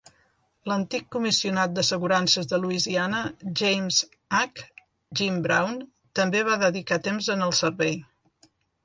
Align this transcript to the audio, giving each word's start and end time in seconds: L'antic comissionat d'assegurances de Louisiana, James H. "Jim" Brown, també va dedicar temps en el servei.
L'antic 0.69 1.03
comissionat 1.15 1.73
d'assegurances 1.75 2.49
de 2.53 2.59
Louisiana, 2.63 3.19
James 3.61 3.99
H. 4.39 4.63
"Jim" 5.21 5.37
Brown, 5.45 5.77
també 6.21 6.43
va 6.49 6.57
dedicar 6.65 6.99
temps 7.11 7.29
en 7.37 7.45
el 7.51 7.55
servei. 7.61 7.95